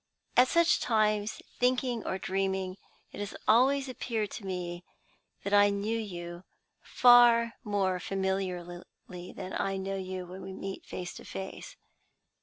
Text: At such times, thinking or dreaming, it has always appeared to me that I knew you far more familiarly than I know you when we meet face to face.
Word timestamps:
At 0.35 0.47
such 0.47 0.79
times, 0.79 1.43
thinking 1.59 2.03
or 2.07 2.17
dreaming, 2.17 2.77
it 3.11 3.19
has 3.19 3.35
always 3.47 3.87
appeared 3.87 4.31
to 4.31 4.45
me 4.47 4.83
that 5.43 5.53
I 5.53 5.69
knew 5.69 5.95
you 5.99 6.43
far 6.81 7.53
more 7.63 7.99
familiarly 7.99 9.31
than 9.31 9.53
I 9.55 9.77
know 9.77 9.97
you 9.97 10.25
when 10.25 10.41
we 10.41 10.53
meet 10.53 10.87
face 10.87 11.13
to 11.17 11.23
face. 11.23 11.75